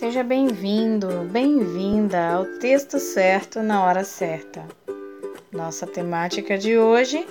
[0.00, 4.66] Seja bem-vindo, bem-vinda ao texto certo na hora certa.
[5.52, 7.26] Nossa temática de hoje: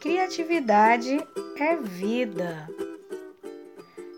[0.00, 1.18] criatividade
[1.60, 2.66] é vida.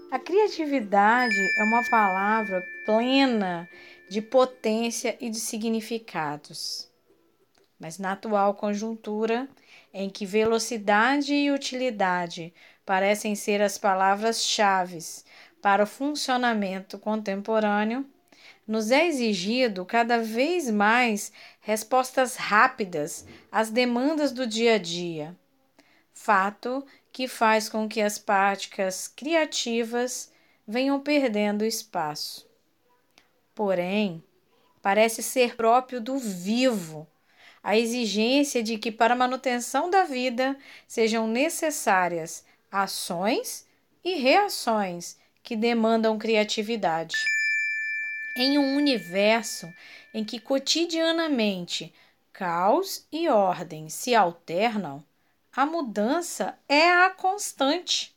[0.08, 3.68] A criatividade é uma palavra plena
[4.08, 6.88] de potência e de significados.
[7.76, 9.48] Mas na atual conjuntura,
[9.92, 12.54] em que velocidade e utilidade
[12.86, 15.00] parecem ser as palavras-chave
[15.64, 18.04] para o funcionamento contemporâneo,
[18.68, 25.34] nos é exigido cada vez mais respostas rápidas às demandas do dia a dia.
[26.12, 30.30] Fato que faz com que as práticas criativas
[30.68, 32.46] venham perdendo espaço.
[33.54, 34.22] Porém,
[34.82, 37.08] parece ser próprio do vivo
[37.62, 43.66] a exigência de que, para a manutenção da vida, sejam necessárias ações
[44.04, 47.14] e reações que demandam criatividade.
[48.34, 49.72] Em um universo
[50.12, 51.94] em que cotidianamente
[52.32, 55.04] caos e ordem se alternam,
[55.54, 58.16] a mudança é a constante.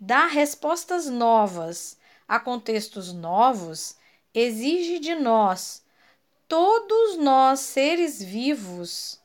[0.00, 3.96] Dar respostas novas a contextos novos
[4.32, 5.84] exige de nós,
[6.46, 9.20] todos nós seres vivos,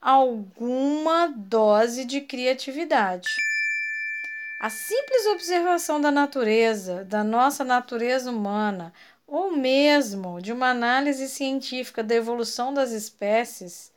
[0.00, 3.47] alguma dose de criatividade.
[4.60, 8.92] A simples observação da natureza, da nossa natureza humana,
[9.24, 13.92] ou mesmo de uma análise científica da evolução das espécies,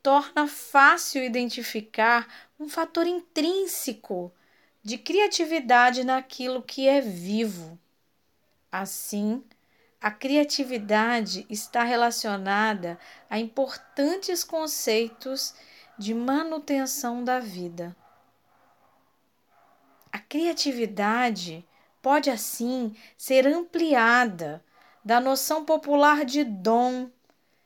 [0.00, 2.28] torna fácil identificar
[2.60, 4.32] um fator intrínseco
[4.84, 7.76] de criatividade naquilo que é vivo.
[8.70, 9.42] Assim,
[10.00, 12.96] a criatividade está relacionada
[13.28, 15.54] a importantes conceitos
[15.98, 17.96] de manutenção da vida.
[20.12, 21.66] A criatividade
[22.02, 24.62] pode, assim, ser ampliada
[25.02, 27.08] da noção popular de dom,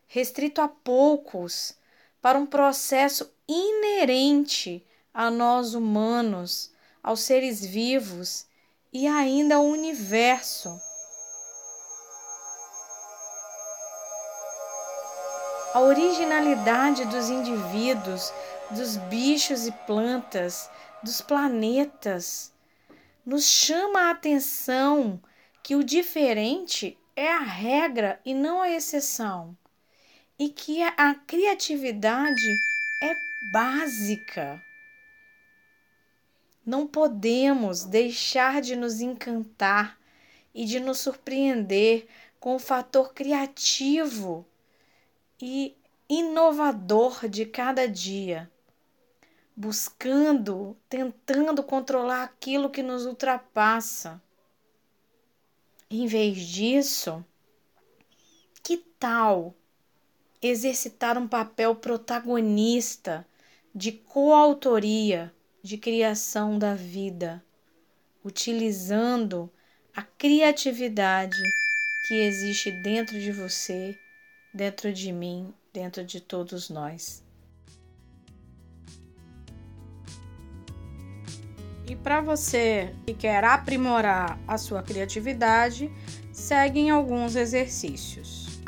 [0.07, 1.77] restrito a poucos,
[2.23, 6.71] para um processo inerente a nós humanos,
[7.03, 8.47] aos seres vivos
[8.93, 10.81] e ainda ao universo.
[15.75, 18.33] A originalidade dos indivíduos,
[18.71, 20.69] dos bichos e plantas,
[21.03, 22.53] dos planetas.
[23.25, 25.21] Nos chama a atenção
[25.63, 29.57] que o diferente é a regra e não a exceção,
[30.39, 32.57] e que a criatividade
[33.03, 33.15] é
[33.53, 34.63] básica.
[36.65, 39.99] Não podemos deixar de nos encantar
[40.53, 42.07] e de nos surpreender
[42.41, 44.45] com o fator criativo
[45.41, 45.77] e
[46.09, 48.51] inovador de cada dia
[49.57, 54.21] buscando, tentando controlar aquilo que nos ultrapassa.
[55.91, 57.25] Em vez disso,
[58.63, 59.55] que tal
[60.43, 63.27] exercitar um papel protagonista
[63.75, 67.43] de coautoria de criação da vida,
[68.25, 69.51] utilizando
[69.95, 71.43] a criatividade
[72.07, 73.99] que existe dentro de você,
[74.53, 77.26] dentro de mim, dentro de todos nós?
[81.89, 85.91] E para você que quer aprimorar a sua criatividade,
[86.33, 88.61] seguem alguns exercícios.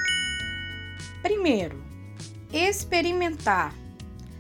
[1.20, 1.82] Primeiro,
[2.52, 3.74] experimentar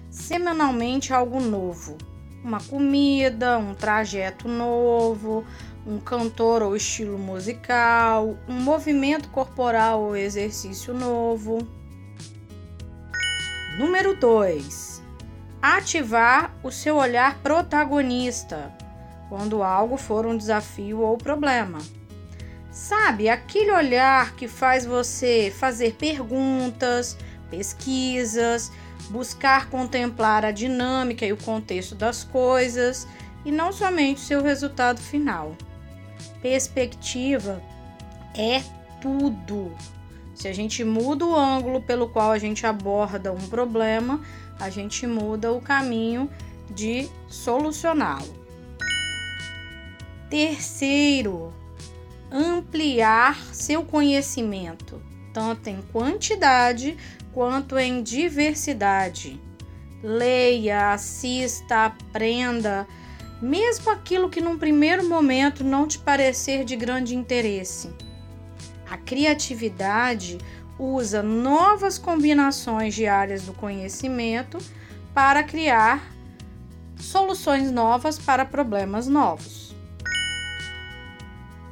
[0.08, 1.98] semanalmente algo novo,
[2.44, 5.44] uma comida, um trajeto novo,
[5.84, 11.58] um cantor ou estilo musical, um movimento corporal ou exercício novo.
[13.76, 14.87] Número 2
[15.76, 18.72] ativar o seu olhar protagonista
[19.28, 21.78] quando algo for um desafio ou problema.
[22.70, 27.16] Sabe, aquele olhar que faz você fazer perguntas,
[27.50, 28.70] pesquisas,
[29.10, 33.06] buscar contemplar a dinâmica e o contexto das coisas
[33.44, 35.56] e não somente o seu resultado final.
[36.40, 37.62] Perspectiva
[38.34, 38.62] é
[39.00, 39.74] tudo.
[40.38, 44.20] Se a gente muda o ângulo pelo qual a gente aborda um problema,
[44.60, 46.30] a gente muda o caminho
[46.70, 48.38] de solucioná-lo.
[50.30, 51.52] Terceiro,
[52.30, 55.02] ampliar seu conhecimento,
[55.34, 56.96] tanto em quantidade
[57.32, 59.40] quanto em diversidade.
[60.04, 62.86] Leia, assista, aprenda,
[63.42, 67.90] mesmo aquilo que num primeiro momento não te parecer de grande interesse.
[68.90, 70.38] A criatividade
[70.78, 74.58] usa novas combinações de áreas do conhecimento
[75.12, 76.02] para criar
[76.96, 79.74] soluções novas para problemas novos.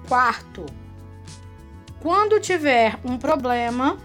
[0.08, 0.66] Quarto,
[2.00, 3.98] Quando tiver um problema,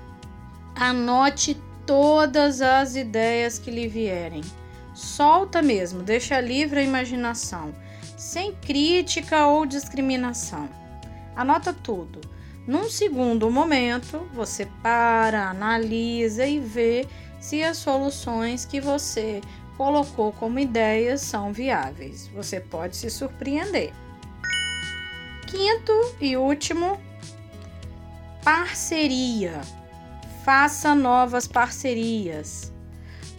[0.75, 1.55] anote
[1.85, 4.41] todas as ideias que lhe vierem.
[4.95, 7.75] Solta mesmo, deixa livre a imaginação,
[8.17, 10.67] sem crítica ou discriminação.
[11.35, 12.21] Anota tudo.
[12.67, 17.07] Num segundo momento, você para, analisa e vê
[17.39, 19.41] se as soluções que você
[19.77, 22.27] colocou como ideias são viáveis.
[22.27, 23.91] Você pode se surpreender.
[25.47, 26.99] Quinto e último,
[28.43, 29.59] parceria.
[30.45, 32.71] Faça novas parcerias.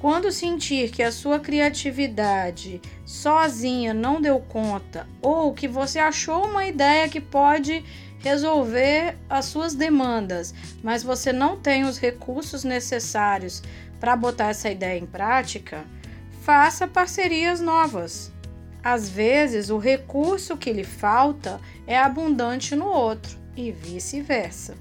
[0.01, 6.67] Quando sentir que a sua criatividade sozinha não deu conta ou que você achou uma
[6.67, 7.85] ideia que pode
[8.23, 13.63] resolver as suas demandas, mas você não tem os recursos necessários
[13.99, 15.85] para botar essa ideia em prática,
[16.43, 18.33] faça parcerias novas.
[18.83, 24.75] Às vezes, o recurso que lhe falta é abundante no outro e vice-versa.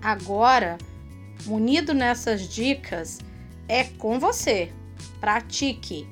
[0.00, 0.78] Agora,
[1.44, 3.18] munido nessas dicas,
[3.66, 4.70] é com você.
[5.20, 6.08] Pratique.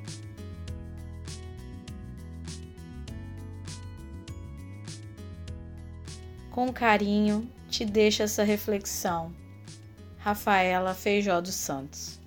[6.56, 9.30] Com carinho, te deixa essa reflexão.
[10.16, 12.18] Rafaela Feijó dos Santos.